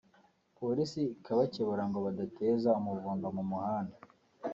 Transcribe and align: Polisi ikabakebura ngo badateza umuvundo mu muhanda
Polisi 0.57 0.99
ikabakebura 1.15 1.83
ngo 1.89 1.97
badateza 2.05 2.69
umuvundo 2.79 3.25
mu 3.35 3.43
muhanda 3.51 3.95